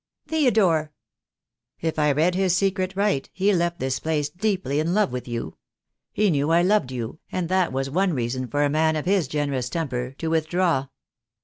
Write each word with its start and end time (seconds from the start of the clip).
"Theodore!" 0.27 0.93
"If 1.79 1.99
I 1.99 2.11
read 2.11 2.33
his 2.33 2.55
secret 2.55 2.95
right, 2.95 3.29
he 3.33 3.53
left 3.53 3.77
this 3.79 3.99
place 3.99 4.29
deeply 4.29 4.79
in 4.79 4.95
love 4.95 5.11
with 5.11 5.27
you. 5.27 5.57
He 6.11 6.31
knew 6.31 6.49
I 6.49 6.63
loved 6.63 6.91
you, 6.91 7.19
and 7.31 7.49
that 7.49 7.71
was 7.71 7.87
one 7.87 8.15
reason 8.15 8.47
for 8.47 8.63
a 8.63 8.67
man 8.71 8.95
of 8.95 9.05
his 9.05 9.27
generous 9.27 9.69
temper 9.69 10.15
to 10.17 10.27
with 10.29 10.47
draw. 10.47 10.87